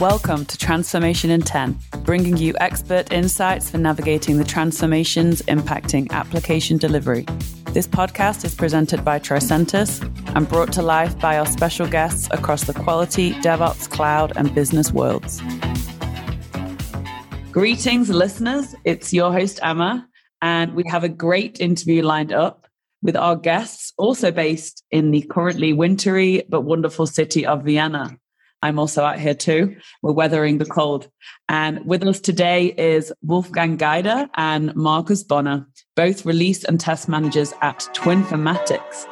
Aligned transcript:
Welcome 0.00 0.46
to 0.46 0.56
Transformation 0.56 1.28
in 1.28 1.42
10, 1.42 1.78
bringing 2.04 2.38
you 2.38 2.54
expert 2.58 3.12
insights 3.12 3.68
for 3.68 3.76
navigating 3.76 4.38
the 4.38 4.44
transformations 4.44 5.42
impacting 5.42 6.10
application 6.10 6.78
delivery. 6.78 7.26
This 7.74 7.86
podcast 7.86 8.42
is 8.46 8.54
presented 8.54 9.04
by 9.04 9.18
Tricentis 9.18 10.02
and 10.34 10.48
brought 10.48 10.72
to 10.72 10.80
life 10.80 11.18
by 11.18 11.38
our 11.38 11.44
special 11.44 11.86
guests 11.86 12.28
across 12.30 12.64
the 12.64 12.72
quality, 12.72 13.32
DevOps, 13.42 13.90
cloud, 13.90 14.32
and 14.36 14.54
business 14.54 14.90
worlds. 14.90 15.42
Greetings, 17.52 18.08
listeners. 18.08 18.74
It's 18.84 19.12
your 19.12 19.30
host, 19.30 19.60
Emma, 19.62 20.08
and 20.40 20.74
we 20.74 20.84
have 20.88 21.04
a 21.04 21.10
great 21.10 21.60
interview 21.60 22.02
lined 22.02 22.32
up 22.32 22.66
with 23.02 23.16
our 23.16 23.36
guests, 23.36 23.92
also 23.98 24.30
based 24.30 24.82
in 24.90 25.10
the 25.10 25.26
currently 25.30 25.74
wintry 25.74 26.44
but 26.48 26.62
wonderful 26.62 27.06
city 27.06 27.44
of 27.44 27.64
Vienna. 27.64 28.16
I'm 28.62 28.78
also 28.78 29.02
out 29.04 29.18
here 29.18 29.34
too. 29.34 29.76
We're 30.02 30.12
weathering 30.12 30.58
the 30.58 30.66
cold. 30.66 31.08
And 31.48 31.84
with 31.86 32.02
us 32.02 32.20
today 32.20 32.66
is 32.66 33.10
Wolfgang 33.22 33.78
Geider 33.78 34.28
and 34.36 34.74
Marcus 34.76 35.22
Bonner, 35.22 35.66
both 35.96 36.26
release 36.26 36.64
and 36.64 36.78
test 36.78 37.08
managers 37.08 37.54
at 37.62 37.78
Twinformatics. 37.94 39.06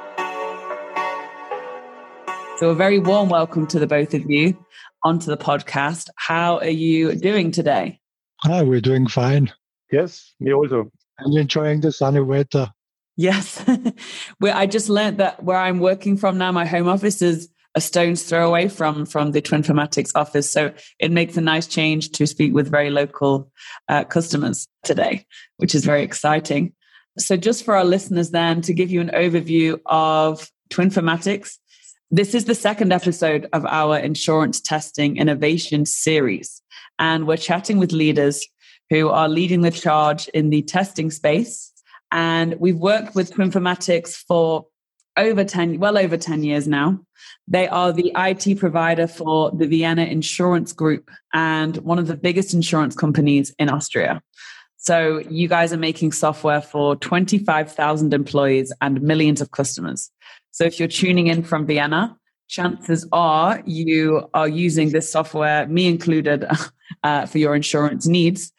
So, 2.58 2.70
a 2.70 2.74
very 2.74 2.98
warm 2.98 3.30
welcome 3.30 3.66
to 3.68 3.78
the 3.78 3.86
both 3.86 4.12
of 4.12 4.28
you 4.28 4.58
onto 5.02 5.26
the 5.26 5.36
podcast. 5.38 6.10
How 6.16 6.58
are 6.58 6.68
you 6.68 7.14
doing 7.14 7.50
today? 7.50 8.00
Hi, 8.42 8.62
we're 8.62 8.82
doing 8.82 9.06
fine. 9.06 9.50
Yes, 9.90 10.34
me 10.40 10.52
also. 10.52 10.90
And 11.20 11.34
enjoying 11.38 11.80
the 11.80 11.92
sunny 11.92 12.20
weather. 12.20 12.70
Yes. 13.16 13.64
where 14.38 14.54
I 14.54 14.66
just 14.66 14.90
learned 14.90 15.18
that 15.18 15.42
where 15.42 15.56
I'm 15.56 15.78
working 15.78 16.18
from 16.18 16.36
now, 16.36 16.52
my 16.52 16.66
home 16.66 16.88
office 16.88 17.22
is 17.22 17.48
a 17.78 17.80
stone's 17.80 18.24
throw 18.24 18.44
away 18.44 18.68
from 18.68 19.06
from 19.06 19.30
the 19.30 19.40
Twinformatics 19.40 20.10
office. 20.16 20.50
So 20.50 20.72
it 20.98 21.12
makes 21.12 21.36
a 21.36 21.40
nice 21.40 21.68
change 21.68 22.10
to 22.12 22.26
speak 22.26 22.52
with 22.52 22.68
very 22.68 22.90
local 22.90 23.50
uh, 23.88 24.02
customers 24.02 24.66
today, 24.82 25.24
which 25.58 25.76
is 25.76 25.84
very 25.84 26.02
exciting. 26.02 26.72
So 27.18 27.36
just 27.36 27.64
for 27.64 27.76
our 27.76 27.84
listeners, 27.84 28.30
then 28.30 28.62
to 28.62 28.74
give 28.74 28.90
you 28.90 29.00
an 29.00 29.12
overview 29.14 29.78
of 29.86 30.50
Twinformatics, 30.70 31.58
this 32.10 32.34
is 32.34 32.46
the 32.46 32.54
second 32.54 32.92
episode 32.92 33.48
of 33.52 33.64
our 33.66 33.96
insurance 33.96 34.60
testing 34.60 35.16
innovation 35.16 35.86
series, 35.86 36.60
and 36.98 37.28
we're 37.28 37.36
chatting 37.36 37.78
with 37.78 37.92
leaders 37.92 38.44
who 38.90 39.08
are 39.08 39.28
leading 39.28 39.60
the 39.60 39.70
charge 39.70 40.26
in 40.28 40.50
the 40.50 40.62
testing 40.62 41.10
space 41.12 41.72
and 42.10 42.54
we've 42.58 42.78
worked 42.78 43.14
with 43.14 43.32
Twinformatics 43.32 44.16
for 44.16 44.66
over 45.18 45.44
10, 45.44 45.78
well 45.78 45.98
over 45.98 46.16
10 46.16 46.42
years 46.42 46.66
now. 46.68 47.00
They 47.46 47.68
are 47.68 47.92
the 47.92 48.12
IT 48.16 48.58
provider 48.58 49.06
for 49.06 49.50
the 49.50 49.66
Vienna 49.66 50.04
Insurance 50.04 50.72
Group 50.72 51.10
and 51.34 51.76
one 51.78 51.98
of 51.98 52.06
the 52.06 52.16
biggest 52.16 52.54
insurance 52.54 52.94
companies 52.94 53.54
in 53.58 53.68
Austria. 53.68 54.22
So 54.76 55.18
you 55.28 55.48
guys 55.48 55.72
are 55.72 55.78
making 55.78 56.12
software 56.12 56.62
for 56.62 56.96
25,000 56.96 58.14
employees 58.14 58.72
and 58.80 59.02
millions 59.02 59.40
of 59.40 59.50
customers. 59.50 60.10
So 60.52 60.64
if 60.64 60.78
you're 60.78 60.88
tuning 60.88 61.26
in 61.26 61.42
from 61.42 61.66
Vienna, 61.66 62.16
chances 62.48 63.06
are 63.12 63.62
you 63.66 64.28
are 64.34 64.48
using 64.48 64.90
this 64.90 65.10
software, 65.10 65.66
me 65.66 65.88
included, 65.88 66.46
uh, 67.02 67.26
for 67.26 67.38
your 67.38 67.54
insurance 67.54 68.06
needs. 68.06 68.52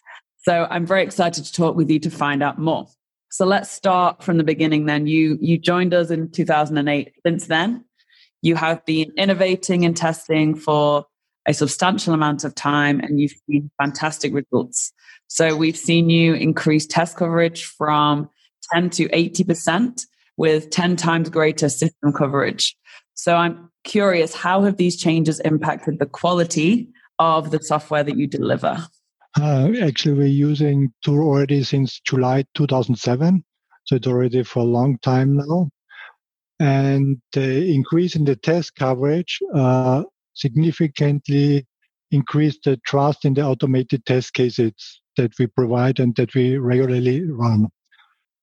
So 0.43 0.67
I'm 0.69 0.85
very 0.85 1.03
excited 1.03 1.45
to 1.45 1.53
talk 1.53 1.75
with 1.75 1.89
you 1.89 1.99
to 1.99 2.09
find 2.09 2.43
out 2.43 2.59
more. 2.59 2.87
So 3.30 3.45
let's 3.45 3.72
start 3.72 4.23
from 4.23 4.38
the 4.38 4.44
beginning 4.44 4.85
then. 4.85 5.08
You 5.08 5.38
you 5.39 5.58
joined 5.58 5.94
us 5.94 6.09
in 6.09 6.31
2008. 6.31 7.13
Since 7.25 7.47
then, 7.47 7.86
you 8.41 8.55
have 8.55 8.83
been 8.86 9.11
innovating 9.17 9.86
and 9.86 9.95
testing 9.95 10.55
for 10.55 11.05
a 11.45 11.53
substantial 11.53 12.13
amount 12.13 12.44
of 12.44 12.55
time 12.55 12.99
and 12.99 13.19
you've 13.19 13.33
seen 13.47 13.71
fantastic 13.81 14.33
results. 14.33 14.92
So 15.27 15.55
we've 15.55 15.77
seen 15.77 16.09
you 16.09 16.33
increase 16.33 16.86
test 16.86 17.17
coverage 17.17 17.65
from 17.65 18.30
10 18.73 18.89
to 18.92 19.09
80% 19.09 20.05
with 20.37 20.70
10 20.70 20.95
times 20.95 21.30
greater 21.30 21.70
system 21.70 22.14
coverage. 22.14 22.76
So 23.14 23.36
I'm 23.36 23.70
curious, 23.83 24.33
how 24.33 24.64
have 24.64 24.77
these 24.77 24.95
changes 24.95 25.39
impacted 25.42 25.99
the 25.99 26.05
quality 26.05 26.89
of 27.20 27.52
the 27.52 27.61
software 27.61 28.03
that 28.03 28.17
you 28.17 28.27
deliver? 28.27 28.86
Uh, 29.37 29.71
actually, 29.81 30.17
we're 30.17 30.27
using 30.27 30.91
Tosca 31.03 31.21
already 31.21 31.63
since 31.63 31.99
July 31.99 32.45
2007. 32.55 33.43
So 33.85 33.95
it's 33.95 34.07
already 34.07 34.43
for 34.43 34.59
a 34.59 34.63
long 34.63 34.97
time 34.99 35.37
now. 35.37 35.69
And 36.59 37.21
the 37.33 37.73
increase 37.73 38.15
in 38.15 38.25
the 38.25 38.35
test 38.35 38.75
coverage 38.75 39.39
uh, 39.53 40.03
significantly 40.33 41.65
increased 42.11 42.63
the 42.63 42.77
trust 42.85 43.25
in 43.25 43.33
the 43.33 43.43
automated 43.43 44.05
test 44.05 44.33
cases 44.33 45.01
that 45.15 45.31
we 45.39 45.47
provide 45.47 45.99
and 45.99 46.15
that 46.15 46.33
we 46.33 46.57
regularly 46.57 47.23
run. 47.29 47.67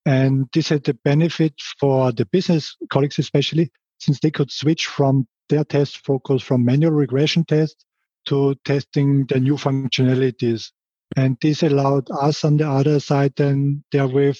And 0.07 0.47
this 0.53 0.69
had 0.69 0.85
the 0.85 0.95
benefit 0.95 1.55
for 1.81 2.13
the 2.13 2.27
business 2.27 2.77
colleagues, 2.91 3.19
especially 3.19 3.71
since 3.99 4.21
they 4.21 4.31
could 4.31 4.53
switch 4.53 4.87
from 4.87 5.27
their 5.49 5.65
test 5.65 5.99
focus 5.99 6.43
from 6.43 6.65
manual 6.65 6.93
regression 6.93 7.45
tests 7.45 7.85
to 8.27 8.55
testing 8.65 9.27
the 9.27 9.41
new 9.41 9.55
functionalities. 9.55 10.71
And 11.15 11.37
this 11.41 11.63
allowed 11.63 12.09
us 12.11 12.45
on 12.45 12.57
the 12.57 12.69
other 12.69 13.01
side 13.01 13.35
then 13.37 13.85
therewith 13.93 14.39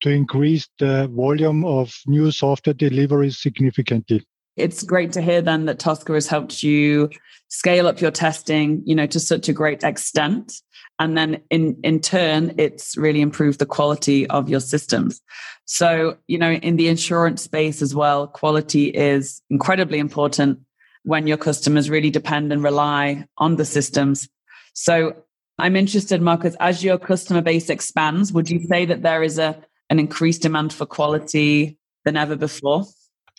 to 0.00 0.10
increase 0.10 0.68
the 0.78 1.08
volume 1.08 1.64
of 1.64 1.94
new 2.06 2.30
software 2.30 2.74
deliveries 2.74 3.38
significantly. 3.38 4.26
It's 4.56 4.82
great 4.82 5.12
to 5.12 5.22
hear 5.22 5.40
then 5.40 5.66
that 5.66 5.78
Tosca 5.78 6.12
has 6.14 6.26
helped 6.26 6.62
you 6.62 7.10
scale 7.48 7.86
up 7.86 8.00
your 8.00 8.10
testing, 8.10 8.82
you 8.84 8.94
know, 8.94 9.06
to 9.06 9.20
such 9.20 9.48
a 9.48 9.52
great 9.52 9.84
extent. 9.84 10.52
And 10.98 11.16
then 11.16 11.40
in, 11.50 11.78
in 11.84 12.00
turn, 12.00 12.54
it's 12.58 12.96
really 12.96 13.20
improved 13.20 13.60
the 13.60 13.66
quality 13.66 14.26
of 14.26 14.48
your 14.48 14.60
systems. 14.60 15.20
So, 15.64 16.18
you 16.26 16.38
know, 16.38 16.52
in 16.52 16.76
the 16.76 16.88
insurance 16.88 17.42
space 17.42 17.82
as 17.82 17.94
well, 17.94 18.26
quality 18.26 18.88
is 18.88 19.40
incredibly 19.48 19.98
important 19.98 20.58
when 21.04 21.26
your 21.26 21.36
customers 21.36 21.88
really 21.88 22.10
depend 22.10 22.52
and 22.52 22.62
rely 22.62 23.26
on 23.38 23.56
the 23.56 23.64
systems. 23.64 24.28
So 24.74 25.14
I'm 25.58 25.74
interested, 25.74 26.22
Marcus, 26.22 26.54
as 26.60 26.84
your 26.84 26.98
customer 26.98 27.42
base 27.42 27.68
expands, 27.68 28.32
would 28.32 28.48
you 28.48 28.60
say 28.66 28.84
that 28.84 29.02
there 29.02 29.22
is 29.22 29.38
a 29.38 29.60
an 29.90 29.98
increased 29.98 30.42
demand 30.42 30.72
for 30.72 30.86
quality 30.86 31.78
than 32.04 32.16
ever 32.16 32.36
before? 32.36 32.84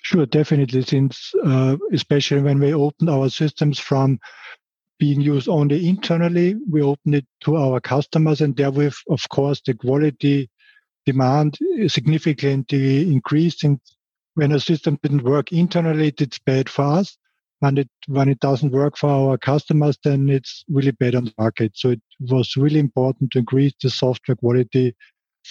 Sure, 0.01 0.25
definitely. 0.25 0.81
Since 0.81 1.31
uh, 1.45 1.77
especially 1.93 2.41
when 2.41 2.59
we 2.59 2.73
open 2.73 3.07
our 3.07 3.29
systems 3.29 3.79
from 3.79 4.19
being 4.97 5.21
used 5.21 5.47
only 5.47 5.87
internally, 5.87 6.55
we 6.69 6.81
open 6.81 7.13
it 7.13 7.25
to 7.41 7.55
our 7.55 7.79
customers, 7.79 8.41
and 8.41 8.55
therewith, 8.55 8.95
of 9.09 9.21
course, 9.29 9.61
the 9.65 9.73
quality 9.73 10.49
demand 11.05 11.57
significantly 11.87 13.11
increasing. 13.11 13.79
When 14.33 14.51
a 14.51 14.59
system 14.59 14.97
didn't 15.03 15.23
work 15.23 15.51
internally, 15.51 16.13
it's 16.17 16.39
bad 16.39 16.69
for 16.69 16.85
us 16.85 17.17
when 17.59 17.77
it 17.77 17.89
when 18.07 18.29
it 18.29 18.39
doesn't 18.39 18.71
work 18.71 18.97
for 18.97 19.09
our 19.09 19.37
customers, 19.37 19.97
then 20.03 20.29
it's 20.29 20.63
really 20.69 20.91
bad 20.91 21.15
on 21.15 21.25
the 21.25 21.33
market. 21.37 21.73
So 21.75 21.91
it 21.91 22.01
was 22.19 22.55
really 22.55 22.79
important 22.79 23.31
to 23.31 23.39
increase 23.39 23.73
the 23.81 23.89
software 23.89 24.35
quality 24.35 24.95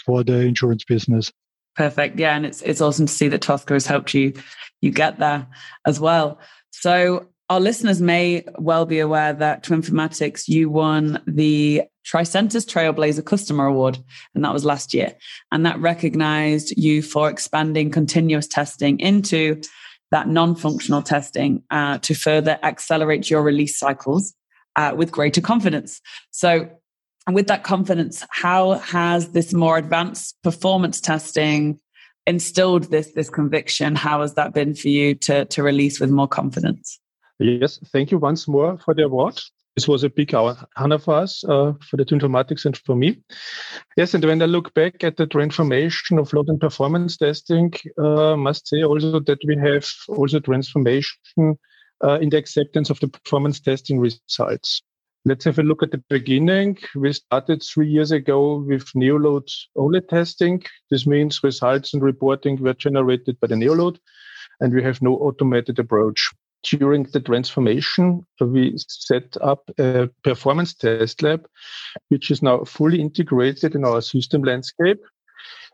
for 0.07 0.25
the 0.25 0.41
insurance 0.41 0.85
business. 0.85 1.33
Perfect. 1.77 2.19
Yeah, 2.19 2.37
and 2.37 2.47
it's 2.47 2.63
it's 2.63 2.81
awesome 2.81 3.07
to 3.07 3.13
see 3.13 3.29
that 3.29 3.43
Tosca 3.43 3.75
has 3.75 3.87
helped 3.87 4.15
you 4.15 4.33
you 4.81 4.91
get 4.91 5.19
there 5.19 5.47
as 5.87 6.01
well. 6.01 6.39
So 6.71 7.29
our 7.51 7.61
listeners 7.61 8.01
may 8.01 8.45
well 8.59 8.85
be 8.85 8.99
aware 8.99 9.33
that 9.33 9.65
Twinformatics, 9.65 10.49
you 10.49 10.69
won 10.69 11.23
the 11.27 11.83
Tricentis 12.07 12.67
Trailblazer 12.67 13.25
Customer 13.25 13.67
Award, 13.67 13.99
and 14.35 14.45
that 14.45 14.53
was 14.53 14.65
last 14.65 14.93
year. 14.93 15.15
And 15.51 15.65
that 15.65 15.79
recognized 15.79 16.75
you 16.77 17.03
for 17.03 17.31
expanding 17.31 17.91
continuous 17.91 18.47
testing 18.47 19.01
into 19.01 19.61
that 20.11 20.29
non-functional 20.29 21.03
testing 21.03 21.63
uh, 21.71 21.99
to 21.99 22.15
further 22.15 22.59
accelerate 22.63 23.29
your 23.31 23.43
release 23.43 23.79
cycles 23.79 24.35
uh, 24.77 24.93
with 24.97 25.11
greater 25.11 25.41
confidence. 25.41 26.01
So, 26.31 26.71
with 27.31 27.47
that 27.49 27.63
confidence, 27.63 28.25
how 28.31 28.75
has 28.79 29.33
this 29.33 29.53
more 29.53 29.77
advanced 29.77 30.37
performance 30.43 31.01
testing 31.01 31.79
instilled 32.27 32.85
this 32.85 33.13
this 33.13 33.29
conviction? 33.29 33.95
How 33.97 34.23
has 34.23 34.35
that 34.35 34.55
been 34.55 34.75
for 34.75 34.89
you 34.89 35.15
to 35.17 35.45
to 35.45 35.63
release 35.63 36.01
with 36.01 36.11
more 36.11 36.29
confidence? 36.29 36.99
Yes, 37.39 37.79
thank 37.93 38.11
you 38.11 38.19
once 38.19 38.49
more 38.49 38.79
for 38.79 38.95
the 38.95 39.05
award 39.05 39.41
this 39.79 39.87
was 39.87 40.03
a 40.03 40.11
big 40.11 40.35
hour, 40.35 40.57
honor 40.77 40.99
for 40.99 41.15
us, 41.15 41.45
uh, 41.45 41.73
for 41.89 41.97
the 41.97 42.05
informatics 42.07 42.65
and 42.65 42.77
for 42.79 42.97
me. 42.97 43.17
Yes, 43.97 44.13
and 44.13 44.25
when 44.25 44.43
I 44.43 44.47
look 44.47 44.75
back 44.75 45.05
at 45.05 45.17
the 45.17 45.27
transformation 45.29 46.19
of 46.19 46.33
load 46.33 46.49
and 46.49 46.61
performance 46.61 47.17
testing, 47.17 47.73
uh, 47.97 48.35
must 48.37 48.67
say 48.67 48.83
also 48.83 49.21
that 49.21 49.39
we 49.47 49.57
have 49.57 49.87
also 50.09 50.41
transformation 50.41 51.57
uh, 52.03 52.19
in 52.19 52.29
the 52.29 52.39
acceptance 52.39 52.91
of 52.91 52.99
the 52.99 53.07
performance 53.07 53.61
testing 53.61 54.01
results. 54.01 54.83
Let's 55.25 55.45
have 55.45 55.61
a 55.61 55.63
look 55.63 55.85
at 55.85 55.93
the 55.93 56.03
beginning. 56.09 56.79
We 56.97 57.13
started 57.13 57.63
three 57.63 57.89
years 57.89 58.11
ago 58.11 58.57
with 58.57 58.87
Neoload 58.97 59.49
only 59.77 60.01
testing. 60.01 60.61
This 60.91 61.07
means 61.07 61.45
results 61.45 61.95
and 61.95 62.03
reporting 62.03 62.61
were 62.61 62.75
generated 62.75 63.39
by 63.39 63.47
the 63.47 63.55
Neoload, 63.55 63.99
and 64.59 64.75
we 64.75 64.83
have 64.83 65.01
no 65.03 65.15
automated 65.19 65.79
approach. 65.79 66.33
During 66.63 67.05
the 67.05 67.21
transformation, 67.21 68.27
we 68.41 68.75
set 68.77 69.37
up 69.41 69.71
a 69.79 70.09
performance 70.25 70.75
test 70.75 71.23
lab, 71.23 71.47
which 72.09 72.31
is 72.31 72.43
now 72.43 72.65
fully 72.65 73.01
integrated 73.01 73.75
in 73.75 73.85
our 73.85 74.01
system 74.01 74.43
landscape, 74.43 75.01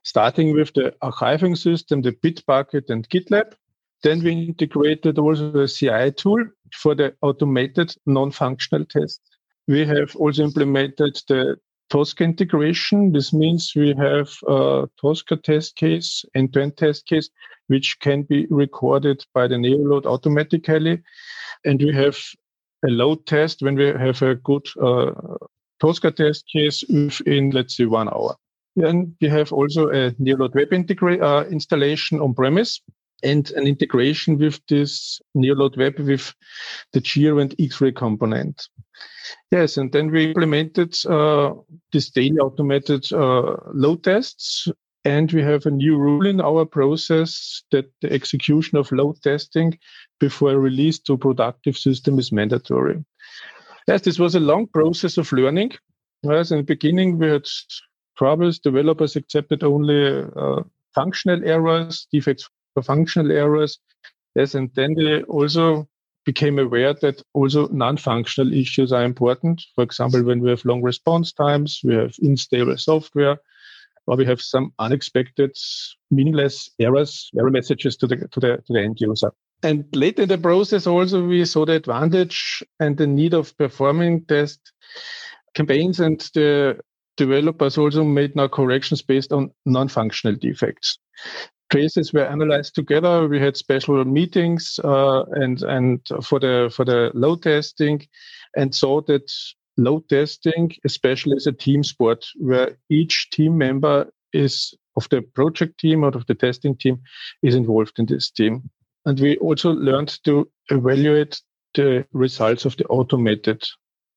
starting 0.03 0.55
with 0.55 0.73
the 0.75 0.95
archiving 1.03 1.57
system, 1.57 2.03
the 2.03 2.13
Bitbucket 2.13 2.91
and 2.91 3.09
GitLab. 3.09 3.55
Then 4.03 4.23
we 4.23 4.33
integrated 4.33 5.19
also 5.19 5.61
a 5.61 5.69
CI 5.69 6.13
tool 6.13 6.45
for 6.75 6.95
the 6.95 7.15
automated 7.23 7.95
non-functional 8.05 8.85
tests. 8.85 9.21
We 9.67 9.87
have 9.87 10.15
also 10.17 10.45
implemented 10.45 11.23
the 11.27 11.57
Tosca 11.91 12.25
integration. 12.25 13.13
This 13.13 13.33
means 13.33 13.73
we 13.77 13.95
have 13.95 14.31
a 14.49 14.89
Tosca 15.01 15.37
test 15.37 15.77
case, 15.77 16.25
end-to-end 16.35 16.77
test 16.77 17.07
case, 17.07 17.31
which 17.69 17.99
can 18.01 18.23
be 18.23 18.47
recorded 18.51 19.25
by 19.35 19.47
the 19.47 19.57
Neoload 19.57 20.07
automatically. 20.07 21.03
And 21.65 21.81
we 21.81 21.93
have 21.93 22.17
a 22.85 22.91
load 22.91 23.27
test 23.27 23.63
when 23.63 23.77
we 23.77 23.87
have 23.87 24.23
a 24.23 24.35
good 24.35 24.67
uh, 24.83 25.13
Tosca 25.81 26.11
test 26.11 26.45
case 26.53 26.85
within, 26.89 27.51
let's 27.51 27.77
say, 27.77 27.87
one 27.87 28.09
hour. 28.09 28.37
Then 28.77 29.15
we 29.21 29.29
have 29.29 29.53
also 29.53 29.89
a 29.89 30.11
Neoload 30.13 30.55
web 30.55 30.71
integra- 30.71 31.23
uh, 31.23 31.49
installation 31.49 32.21
on 32.21 32.35
premise 32.35 32.81
and 33.25 33.51
an 33.53 33.67
integration 33.67 34.39
with 34.39 34.61
this 34.69 35.21
Neoload 35.37 35.77
web 35.77 35.99
with 35.99 36.35
the 36.93 37.01
Jira 37.01 37.41
and 37.43 37.55
X-ray 37.59 37.93
component. 37.93 38.69
Yes, 39.51 39.77
and 39.77 39.91
then 39.91 40.11
we 40.11 40.27
implemented 40.27 40.95
uh, 41.07 41.55
this 41.93 42.11
daily 42.11 42.39
automated 42.39 43.11
uh, 43.13 43.57
load 43.73 44.05
tests 44.05 44.69
and 45.05 45.31
we 45.33 45.43
have 45.43 45.67
a 45.67 45.71
new 45.71 45.99
rule 45.99 46.27
in 46.27 46.41
our 46.41 46.65
process 46.65 47.63
that 47.71 47.91
the 48.01 48.13
execution 48.13 48.79
of 48.79 48.91
load 48.91 49.21
testing 49.23 49.79
before 50.19 50.59
release 50.59 50.99
to 50.99 51.19
productive 51.19 51.77
system 51.77 52.19
is 52.19 52.33
mandatory. 52.33 53.05
Yes, 53.87 54.01
this 54.01 54.19
was 54.19 54.35
a 54.35 54.41
long 54.41 54.67
process 54.67 55.19
of 55.19 55.31
learning. 55.33 55.73
Yes, 56.23 56.51
in 56.51 56.59
the 56.59 56.63
beginning, 56.63 57.19
we 57.19 57.27
had 57.27 57.47
troubles. 58.17 58.59
Developers 58.59 59.15
accepted 59.15 59.63
only 59.63 60.25
uh, 60.37 60.63
functional 60.95 61.45
errors, 61.45 62.07
defects 62.11 62.49
functional 62.83 63.33
errors. 63.33 63.79
Yes, 64.35 64.55
and 64.55 64.71
then 64.75 64.95
they 64.95 65.23
also 65.23 65.89
became 66.25 66.59
aware 66.59 66.95
that 66.95 67.23
also 67.35 67.69
non-functional 67.69 68.53
issues 68.53 68.93
are 68.93 69.05
important. 69.05 69.63
For 69.75 69.85
example, 69.85 70.25
when 70.25 70.41
we 70.41 70.51
have 70.51 70.65
long 70.65 70.83
response 70.83 71.33
times, 71.33 71.81
we 71.85 71.95
have 71.95 72.15
unstable 72.21 72.77
software, 72.79 73.39
or 74.07 74.17
we 74.17 74.25
have 74.25 74.41
some 74.41 74.73
unexpected, 74.79 75.57
meaningless 76.11 76.71
errors, 76.81 77.31
error 77.39 77.51
messages 77.51 77.97
to 77.99 78.07
the 78.07 78.17
to 78.29 78.41
the 78.41 78.57
to 78.67 78.73
the 78.73 78.81
end 78.81 79.01
user. 79.01 79.33
And 79.63 79.85
late 79.95 80.19
in 80.19 80.29
the 80.29 80.39
process, 80.39 80.87
also 80.87 81.25
we 81.25 81.45
saw 81.45 81.65
the 81.65 81.75
advantage 81.75 82.63
and 82.81 82.97
the 82.97 83.07
need 83.07 83.35
of 83.35 83.57
performing 83.57 84.25
test 84.25 84.61
campaigns, 85.55 86.01
and 86.01 86.21
the 86.35 86.81
developers 87.17 87.79
also 87.79 88.05
made 88.05 88.35
now 88.35 88.49
corrections 88.49 89.03
based 89.03 89.33
on 89.33 89.51
non-functional 89.65 90.37
defects. 90.37 90.99
Traces 91.75 92.13
were 92.13 92.25
analyzed 92.25 92.77
together. 92.77 93.27
We 93.27 93.41
had 93.41 93.57
special 93.57 94.05
meetings 94.05 94.79
uh, 94.85 95.25
and 95.33 95.61
and 95.63 96.01
for 96.23 96.39
the 96.39 96.73
for 96.73 96.85
the 96.85 97.11
load 97.15 97.43
testing, 97.43 98.07
and 98.57 98.73
saw 98.73 99.01
that 99.03 99.29
load 99.77 100.09
testing, 100.09 100.71
especially 100.85 101.35
as 101.35 101.49
a 101.49 101.53
team 101.53 101.83
sport, 101.83 102.25
where 102.37 102.79
each 102.91 103.29
team 103.31 103.59
member 103.59 104.09
is 104.33 104.73
of 104.97 105.09
the 105.09 105.23
project 105.23 105.79
team 105.81 106.05
or 106.05 106.09
of 106.09 106.27
the 106.27 106.35
testing 106.35 106.77
team 106.77 107.01
is 107.43 107.57
involved 107.57 107.99
in 107.99 108.07
this 108.07 108.31
team. 108.31 108.71
And 109.05 109.19
we 109.19 109.37
also 109.39 109.73
learned 109.73 110.17
to 110.25 110.49
evaluate 110.71 111.41
the 111.75 112.07
results 112.13 112.65
of 112.65 112.77
the 112.77 112.85
automated 112.85 113.65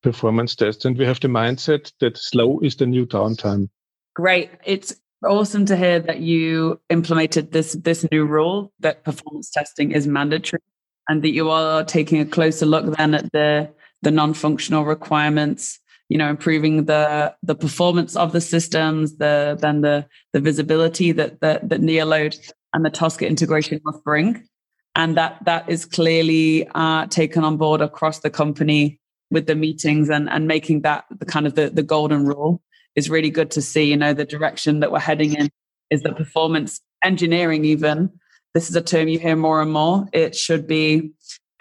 performance 0.03 0.55
tests. 0.55 0.85
And 0.85 0.95
we 0.95 1.05
have 1.05 1.19
the 1.21 1.27
mindset 1.27 1.91
that 2.01 2.17
slow 2.17 2.59
is 2.59 2.75
the 2.75 2.85
new 2.85 3.07
downtime. 3.07 3.69
Great. 4.13 4.51
It's 4.63 4.95
awesome 5.23 5.65
to 5.65 5.75
hear 5.75 5.99
that 5.99 6.19
you 6.19 6.79
implemented 6.89 7.51
this 7.51 7.73
this 7.73 8.05
new 8.11 8.25
rule 8.25 8.71
that 8.79 9.03
performance 9.03 9.49
testing 9.49 9.91
is 9.91 10.07
mandatory 10.07 10.61
and 11.09 11.23
that 11.23 11.31
you 11.31 11.49
are 11.49 11.83
taking 11.83 12.19
a 12.19 12.25
closer 12.25 12.65
look 12.65 12.95
then 12.97 13.13
at 13.15 13.31
the 13.31 13.69
the 14.03 14.11
non-functional 14.11 14.85
requirements 14.85 15.79
you 16.09 16.17
know 16.17 16.29
improving 16.29 16.85
the 16.85 17.35
the 17.41 17.55
performance 17.55 18.15
of 18.15 18.31
the 18.31 18.41
systems 18.41 19.17
the 19.17 19.57
then 19.59 19.81
the 19.81 20.05
the 20.33 20.39
visibility 20.39 21.11
that 21.11 21.41
that, 21.41 21.67
that 21.67 21.81
neoload 21.81 22.37
and 22.73 22.85
the 22.85 22.89
tosca 22.89 23.27
integration 23.27 23.81
must 23.83 24.03
bring. 24.03 24.47
And 24.95 25.17
that 25.17 25.43
that 25.45 25.69
is 25.69 25.85
clearly 25.85 26.67
uh, 26.73 27.07
taken 27.07 27.43
on 27.43 27.57
board 27.57 27.81
across 27.81 28.19
the 28.19 28.29
company 28.29 28.99
with 29.29 29.45
the 29.45 29.55
meetings 29.55 30.09
and 30.09 30.29
and 30.29 30.47
making 30.47 30.81
that 30.81 31.05
the 31.09 31.25
kind 31.25 31.45
of 31.45 31.55
the, 31.55 31.69
the 31.69 31.83
golden 31.83 32.25
rule 32.25 32.61
is 32.97 33.09
really 33.09 33.29
good 33.29 33.51
to 33.51 33.61
see 33.61 33.85
you 33.85 33.95
know 33.95 34.13
the 34.13 34.25
direction 34.25 34.81
that 34.81 34.91
we're 34.91 34.99
heading 34.99 35.33
in 35.33 35.49
is 35.89 36.03
that 36.03 36.17
performance 36.17 36.81
engineering 37.03 37.63
even 37.63 38.09
this 38.53 38.69
is 38.69 38.75
a 38.75 38.81
term 38.81 39.07
you 39.07 39.17
hear 39.17 39.37
more 39.37 39.61
and 39.61 39.71
more 39.71 40.05
it 40.11 40.35
should 40.35 40.67
be 40.67 41.11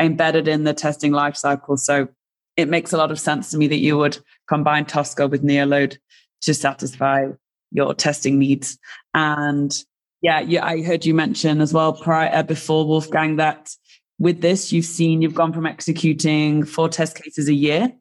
embedded 0.00 0.48
in 0.48 0.64
the 0.64 0.74
testing 0.74 1.12
lifecycle 1.12 1.78
so 1.78 2.08
it 2.56 2.68
makes 2.68 2.92
a 2.92 2.96
lot 2.96 3.10
of 3.10 3.20
sense 3.20 3.50
to 3.50 3.58
me 3.58 3.66
that 3.68 3.76
you 3.78 3.98
would 3.98 4.18
combine 4.48 4.86
Tosca 4.86 5.28
with 5.28 5.42
Neoload 5.42 5.98
to 6.42 6.54
satisfy 6.54 7.26
your 7.70 7.94
testing 7.94 8.38
needs. 8.38 8.78
And 9.14 9.76
yeah, 10.22 10.40
yeah, 10.40 10.64
I 10.64 10.82
heard 10.82 11.04
you 11.04 11.14
mention 11.14 11.60
as 11.60 11.72
well 11.72 11.92
prior 11.92 12.34
uh, 12.34 12.42
before 12.42 12.86
Wolfgang 12.86 13.36
that 13.36 13.70
with 14.18 14.40
this 14.40 14.72
you've 14.72 14.86
seen 14.86 15.20
you've 15.20 15.34
gone 15.34 15.52
from 15.52 15.66
executing 15.66 16.64
four 16.64 16.88
test 16.88 17.22
cases 17.22 17.48
a 17.48 17.54
year 17.54 17.92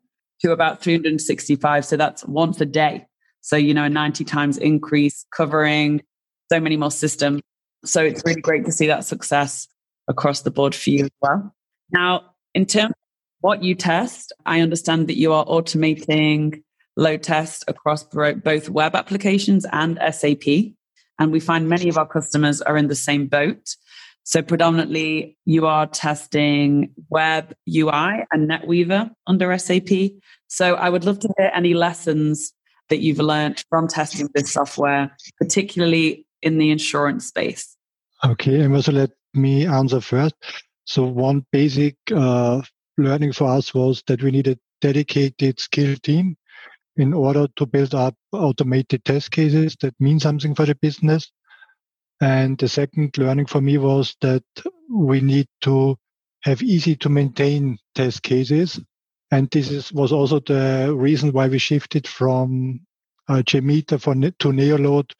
to 0.42 0.52
about 0.52 0.82
365. 0.82 1.86
So 1.86 1.98
that's 1.98 2.26
once 2.26 2.62
a 2.62 2.66
day. 2.66 3.06
So 3.46 3.58
you 3.58 3.76
know, 3.76 3.84
a 3.84 3.90
90 3.90 4.24
times 4.24 4.58
increase 4.58 5.24
covering 5.36 6.02
so 6.52 6.60
many 6.60 6.78
more 6.78 6.90
systems. 6.90 7.42
So 7.86 8.04
it's 8.04 8.24
really 8.26 8.42
great 8.42 8.66
to 8.66 8.72
see 8.72 8.88
that 8.88 9.06
success 9.06 9.68
across 10.08 10.42
the 10.42 10.50
board 10.50 10.74
for 10.74 10.90
you 10.90 11.04
as 11.04 11.12
well. 11.22 11.56
Now, 11.92 12.32
in 12.56 12.66
terms 12.66 12.90
of 12.90 13.06
what 13.46 13.62
you 13.62 13.76
test. 13.76 14.34
I 14.48 14.62
understand 14.62 15.08
that 15.08 15.20
you 15.20 15.32
are 15.32 15.46
automating 15.46 16.64
load 16.98 17.22
tests 17.22 17.64
across 17.68 18.04
both 18.04 18.70
web 18.70 18.96
applications 18.96 19.68
and 19.72 20.00
SAP. 20.12 20.74
And 21.20 21.32
we 21.32 21.40
find 21.40 21.70
many 21.70 21.88
of 21.88 21.96
our 21.96 22.08
customers 22.08 22.64
are 22.64 22.76
in 22.76 22.88
the 22.88 22.96
same 22.96 23.28
boat. 23.28 23.76
So 24.24 24.42
predominantly 24.42 25.38
you 25.46 25.68
are 25.68 25.86
testing 25.86 26.90
web 27.12 27.54
UI 27.70 28.25
and 28.32 28.50
NetWeaver 28.50 29.12
under 29.28 29.56
SAP. 29.60 29.92
So 30.48 30.74
I 30.74 30.90
would 30.90 31.06
love 31.06 31.20
to 31.20 31.30
hear 31.38 31.52
any 31.54 31.75
lessons 31.75 32.52
that 32.89 33.00
you've 33.00 33.20
learned 33.20 33.63
from 33.70 33.88
testing 33.88 34.30
this 34.34 34.51
software, 34.51 35.15
particularly 35.39 36.25
in 36.42 36.58
the 36.58 36.72
insurance 36.72 37.27
space. 37.27 37.75
Okay, 38.24 38.62
and 38.62 38.75
also 38.75 38.92
let 38.92 39.12
me 39.34 39.65
answer 39.65 40.01
first. 40.01 40.36
So 40.86 41.04
one 41.04 41.46
basic 41.51 41.96
uh, 42.13 42.62
learning 42.98 43.34
for 43.34 43.50
us 43.50 43.74
was 43.74 44.04
that 44.08 44.22
we 44.22 44.32
need 44.32 44.48
a 44.48 44.58
dedicated 44.82 45.60
skill 45.60 45.96
team 46.04 46.38
in 46.98 47.13
order 47.13 47.48
to 47.56 47.65
build 47.65 47.94
up 47.94 48.15
automated 48.32 49.04
test 49.04 49.32
cases 49.32 49.75
that 49.82 49.94
mean 50.00 50.20
something 50.20 50.56
for 50.56 50.65
the 50.65 50.75
business. 50.75 51.32
And 52.22 52.58
the 52.58 52.70
second 52.70 53.18
learning 53.18 53.48
for 53.48 53.62
me 53.62 53.77
was 53.77 54.15
that 54.22 54.44
we 54.89 55.20
need 55.20 55.48
to 55.62 55.98
have 56.44 56.62
easy 56.62 56.96
to 56.98 57.10
maintain 57.10 57.77
test 57.96 58.24
cases. 58.24 58.80
And 59.32 59.50
this 59.50 59.70
is, 59.70 59.91
was 59.91 60.12
also 60.12 60.39
the 60.39 60.94
reason 60.96 61.32
why 61.34 61.48
we 61.48 61.58
shifted 61.58 62.08
from 62.08 62.82
uh, 63.27 63.41
JMeter 63.46 64.00
for, 64.00 64.13
to 64.13 64.48
Neoload 64.53 65.12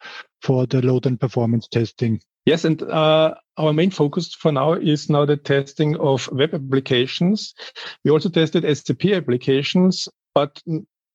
for 0.42 0.66
the 0.66 0.80
load 0.82 1.06
and 1.06 1.20
performance 1.20 1.66
testing. 1.68 2.20
Yes, 2.44 2.64
and 2.64 2.80
uh, 2.82 3.34
our 3.56 3.72
main 3.72 3.90
focus 3.90 4.32
for 4.32 4.52
now 4.52 4.74
is 4.74 5.10
now 5.10 5.24
the 5.24 5.36
testing 5.36 5.96
of 5.96 6.30
web 6.30 6.54
applications. 6.54 7.54
We 8.04 8.12
also 8.12 8.28
tested 8.28 8.64
SAP 8.76 9.06
applications, 9.06 10.08
but 10.32 10.62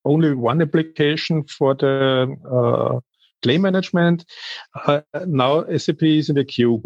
only 0.03 0.33
one 0.33 0.62
application 0.62 1.45
for 1.45 1.74
the 1.75 2.36
uh, 2.51 3.00
claim 3.41 3.62
management. 3.62 4.25
Uh, 4.86 5.01
now 5.25 5.65
SAP 5.77 6.03
is 6.03 6.29
in 6.29 6.36
the 6.36 6.43
queue. 6.43 6.83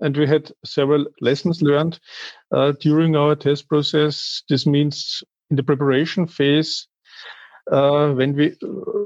And 0.00 0.16
we 0.16 0.26
had 0.26 0.52
several 0.64 1.06
lessons 1.20 1.60
learned 1.60 1.98
uh, 2.52 2.72
during 2.80 3.16
our 3.16 3.34
test 3.34 3.68
process. 3.68 4.42
This 4.48 4.66
means 4.66 5.22
in 5.50 5.56
the 5.56 5.62
preparation 5.62 6.26
phase, 6.26 6.86
uh, 7.70 8.12
when 8.12 8.34
we 8.34 8.56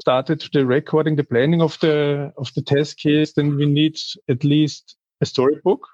started 0.01 0.45
the 0.53 0.65
recording, 0.65 1.17
the 1.17 1.25
planning 1.25 1.61
of 1.61 1.79
the 1.81 2.33
of 2.39 2.53
the 2.55 2.63
test 2.63 2.99
case, 2.99 3.33
then 3.33 3.57
we 3.57 3.67
need 3.67 3.97
at 4.29 4.45
least 4.45 4.97
a 5.21 5.27
storybook 5.27 5.87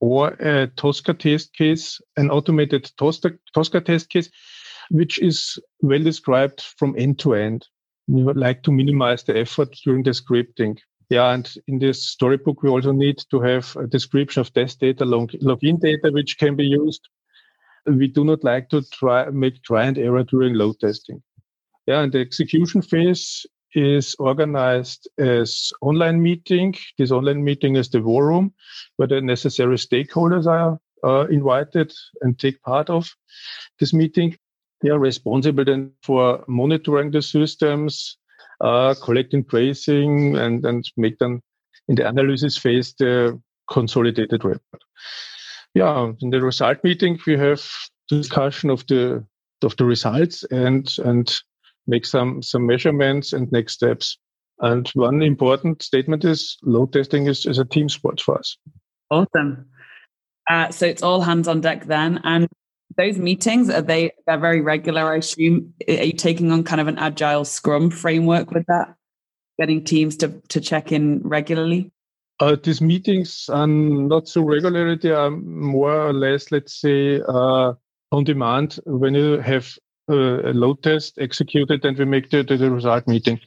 or 0.00 0.28
a 0.40 0.66
Tosca 0.76 1.14
test 1.14 1.54
case, 1.54 2.00
an 2.16 2.30
automated 2.30 2.90
Tosca, 2.98 3.32
Tosca 3.54 3.80
test 3.80 4.10
case, 4.10 4.30
which 4.90 5.18
is 5.18 5.58
well 5.82 6.02
described 6.02 6.60
from 6.60 6.94
end 6.98 7.18
to 7.20 7.34
end. 7.34 7.66
We 8.06 8.22
would 8.22 8.36
like 8.36 8.62
to 8.62 8.72
minimize 8.72 9.24
the 9.24 9.38
effort 9.38 9.74
during 9.84 10.02
the 10.02 10.10
scripting. 10.10 10.78
Yeah, 11.10 11.32
and 11.32 11.50
in 11.66 11.78
this 11.78 12.04
storybook, 12.06 12.62
we 12.62 12.68
also 12.68 12.92
need 12.92 13.18
to 13.30 13.40
have 13.40 13.74
a 13.76 13.86
description 13.86 14.40
of 14.40 14.52
test 14.52 14.80
data, 14.80 15.04
log- 15.04 15.32
login 15.42 15.80
data, 15.80 16.10
which 16.12 16.38
can 16.38 16.54
be 16.54 16.64
used 16.64 17.08
we 17.88 18.08
do 18.08 18.24
not 18.24 18.44
like 18.44 18.68
to 18.70 18.82
try 18.90 19.30
make 19.30 19.62
try 19.62 19.84
and 19.84 19.98
error 19.98 20.24
during 20.24 20.54
load 20.54 20.78
testing. 20.80 21.22
Yeah, 21.86 22.02
and 22.02 22.12
the 22.12 22.20
execution 22.20 22.82
phase 22.82 23.46
is 23.74 24.14
organized 24.18 25.08
as 25.18 25.72
online 25.80 26.22
meeting. 26.22 26.74
This 26.96 27.10
online 27.10 27.44
meeting 27.44 27.76
is 27.76 27.88
the 27.88 28.02
war 28.02 28.26
room 28.26 28.52
where 28.96 29.08
the 29.08 29.20
necessary 29.20 29.76
stakeholders 29.76 30.46
are 30.46 30.78
uh, 31.04 31.26
invited 31.28 31.92
and 32.22 32.38
take 32.38 32.62
part 32.62 32.90
of 32.90 33.10
this 33.78 33.92
meeting. 33.92 34.36
They 34.80 34.90
are 34.90 34.98
responsible 34.98 35.64
then 35.64 35.92
for 36.02 36.44
monitoring 36.46 37.10
the 37.10 37.22
systems, 37.22 38.16
uh, 38.60 38.94
collecting 39.02 39.44
tracing, 39.44 40.36
and, 40.36 40.64
and 40.64 40.84
make 40.96 41.18
them 41.18 41.42
in 41.88 41.96
the 41.96 42.08
analysis 42.08 42.56
phase 42.56 42.94
the 42.98 43.40
consolidated 43.70 44.44
report. 44.44 44.82
Yeah, 45.74 46.12
in 46.20 46.30
the 46.30 46.40
result 46.40 46.82
meeting 46.82 47.18
we 47.26 47.36
have 47.36 47.62
discussion 48.08 48.70
of 48.70 48.86
the 48.86 49.24
of 49.62 49.76
the 49.76 49.84
results 49.84 50.44
and 50.50 50.88
and 51.04 51.34
make 51.86 52.06
some 52.06 52.42
some 52.42 52.66
measurements 52.66 53.32
and 53.32 53.50
next 53.52 53.74
steps. 53.74 54.18
And 54.60 54.88
one 54.94 55.22
important 55.22 55.82
statement 55.82 56.24
is 56.24 56.58
load 56.62 56.92
testing 56.92 57.26
is, 57.28 57.46
is 57.46 57.58
a 57.58 57.64
team 57.64 57.88
sport 57.88 58.20
for 58.20 58.38
us. 58.38 58.56
Awesome. 59.10 59.66
Uh, 60.50 60.70
so 60.70 60.86
it's 60.86 61.02
all 61.02 61.20
hands 61.20 61.46
on 61.46 61.60
deck 61.60 61.84
then. 61.84 62.20
And 62.24 62.48
those 62.96 63.18
meetings 63.18 63.70
are 63.70 63.82
they 63.82 64.12
they're 64.26 64.38
very 64.38 64.60
regular, 64.60 65.12
I 65.12 65.18
assume. 65.18 65.74
Are 65.86 66.04
you 66.04 66.12
taking 66.12 66.50
on 66.50 66.64
kind 66.64 66.80
of 66.80 66.88
an 66.88 66.98
agile 66.98 67.44
scrum 67.44 67.90
framework 67.90 68.50
with 68.50 68.66
that? 68.66 68.94
Getting 69.58 69.84
teams 69.84 70.16
to 70.18 70.40
to 70.48 70.60
check 70.60 70.92
in 70.92 71.20
regularly? 71.22 71.92
Uh, 72.40 72.56
these 72.62 72.80
meetings 72.80 73.48
are 73.48 73.66
not 73.66 74.28
so 74.28 74.42
regular. 74.42 74.96
They 74.96 75.10
are 75.10 75.30
more 75.30 76.08
or 76.08 76.12
less, 76.12 76.52
let's 76.52 76.80
say, 76.80 77.20
uh, 77.20 77.72
on 78.12 78.24
demand. 78.24 78.78
When 78.86 79.14
you 79.14 79.38
have 79.38 79.76
a 80.08 80.52
load 80.52 80.82
test 80.82 81.18
executed, 81.18 81.84
and 81.84 81.98
we 81.98 82.04
make 82.04 82.30
the, 82.30 82.42
the 82.42 82.70
result 82.70 83.06
meeting. 83.06 83.40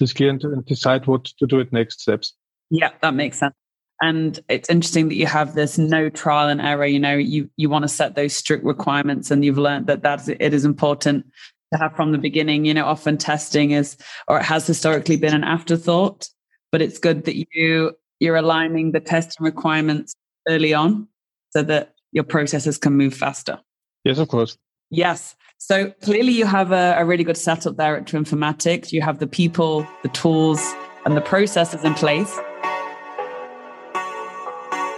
It's 0.00 0.12
clear 0.12 0.30
and 0.30 0.64
decide 0.64 1.06
what 1.06 1.24
to 1.24 1.46
do 1.46 1.60
at 1.60 1.72
next 1.72 2.00
steps. 2.00 2.32
Yeah, 2.70 2.90
that 3.02 3.14
makes 3.14 3.38
sense. 3.38 3.54
And 4.00 4.38
it's 4.48 4.68
interesting 4.68 5.08
that 5.08 5.14
you 5.14 5.26
have 5.26 5.54
this 5.54 5.78
no 5.78 6.10
trial 6.10 6.48
and 6.48 6.60
error. 6.60 6.86
You 6.86 7.00
know, 7.00 7.16
you 7.16 7.50
you 7.56 7.70
want 7.70 7.84
to 7.84 7.88
set 7.88 8.14
those 8.14 8.34
strict 8.34 8.64
requirements, 8.64 9.30
and 9.30 9.44
you've 9.44 9.58
learned 9.58 9.86
that 9.86 10.02
that 10.02 10.28
it 10.28 10.52
is 10.52 10.64
important 10.64 11.26
to 11.72 11.78
have 11.78 11.96
from 11.96 12.12
the 12.12 12.18
beginning. 12.18 12.66
You 12.66 12.74
know, 12.74 12.84
often 12.84 13.16
testing 13.16 13.70
is 13.70 13.96
or 14.28 14.38
it 14.38 14.44
has 14.44 14.66
historically 14.66 15.16
been 15.16 15.34
an 15.34 15.44
afterthought, 15.44 16.28
but 16.72 16.82
it's 16.82 16.98
good 16.98 17.24
that 17.24 17.36
you 17.36 17.92
you're 18.20 18.36
aligning 18.36 18.92
the 18.92 19.00
testing 19.00 19.44
requirements 19.44 20.14
early 20.48 20.72
on 20.74 21.08
so 21.50 21.62
that 21.62 21.94
your 22.12 22.24
processes 22.24 22.78
can 22.78 22.94
move 22.94 23.14
faster. 23.14 23.60
Yes, 24.04 24.18
of 24.18 24.28
course. 24.28 24.56
Yes. 24.90 25.34
So 25.58 25.90
clearly, 26.02 26.32
you 26.32 26.46
have 26.46 26.72
a, 26.72 26.94
a 26.98 27.04
really 27.04 27.24
good 27.24 27.36
setup 27.36 27.76
there 27.76 27.96
at 27.96 28.06
Twinformatics. 28.06 28.92
You 28.92 29.02
have 29.02 29.18
the 29.18 29.26
people, 29.26 29.86
the 30.02 30.08
tools, 30.10 30.60
and 31.04 31.16
the 31.16 31.20
processes 31.20 31.82
in 31.84 31.94
place. 31.94 32.38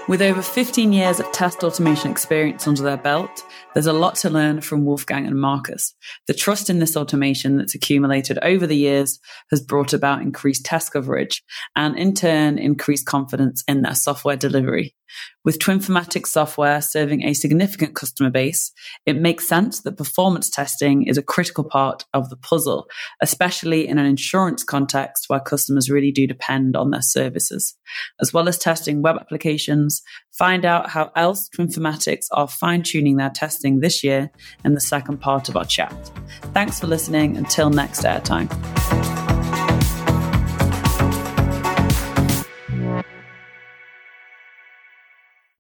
With 0.09 0.23
over 0.23 0.41
15 0.41 0.95
years 0.95 1.21
of 1.21 1.31
test 1.33 1.63
automation 1.63 2.11
experience 2.11 2.67
under 2.67 2.83
their 2.83 2.97
belt, 2.97 3.45
there's 3.75 3.87
a 3.87 3.93
lot 3.93 4.15
to 4.17 4.31
learn 4.31 4.63
from 4.63 4.87
Wolfgang 4.87 5.27
and 5.27 5.39
Marcus. 5.39 5.95
The 6.27 6.33
trust 6.33 6.71
in 6.71 6.79
this 6.79 6.97
automation 6.97 7.59
that's 7.59 7.75
accumulated 7.75 8.39
over 8.41 8.67
the 8.67 8.75
years 8.75 9.21
has 9.51 9.61
brought 9.61 9.93
about 9.93 10.23
increased 10.23 10.65
test 10.65 10.95
coverage 10.95 11.43
and 11.77 11.95
in 11.99 12.15
turn 12.15 12.57
increased 12.57 13.05
confidence 13.05 13.63
in 13.69 13.83
their 13.83 13.95
software 13.95 14.37
delivery. 14.37 14.95
With 15.45 15.59
Twinformatics 15.59 16.29
software 16.29 16.81
serving 16.81 17.25
a 17.25 17.35
significant 17.35 17.95
customer 17.95 18.31
base, 18.31 18.73
it 19.07 19.17
makes 19.17 19.49
sense 19.49 19.81
that 19.81 19.97
performance 19.97 20.51
testing 20.51 21.07
is 21.07 21.19
a 21.19 21.23
critical 21.23 21.65
part 21.65 22.05
of 22.13 22.29
the 22.31 22.37
puzzle, 22.37 22.87
especially 23.23 23.87
in 23.87 23.99
an 23.99 24.07
insurance 24.07 24.65
context 24.65 25.25
where 25.29 25.41
customers 25.41 25.91
really 25.91 26.13
do 26.13 26.27
depend 26.27 26.77
on 26.77 26.91
their 26.91 27.03
services. 27.03 27.75
As 28.21 28.33
well 28.33 28.49
as 28.49 28.59
testing 28.59 29.03
web 29.03 29.17
applications, 29.17 30.03
find 30.33 30.65
out 30.65 30.91
how 30.91 31.11
else 31.17 31.49
Twinformatics 31.57 32.27
are 32.33 32.49
fine 32.49 32.83
tuning 32.83 33.17
their 33.17 33.31
testing 33.31 33.81
this 33.81 34.05
year 34.05 34.31
in 34.65 34.75
the 34.75 34.81
second 34.81 35.19
part 35.19 35.49
of 35.49 35.57
our 35.57 35.65
chat. 35.65 36.11
Thanks 36.55 36.81
for 36.81 36.87
listening. 36.87 37.37
Until 37.37 37.71
next 37.71 38.03
airtime. 38.03 38.49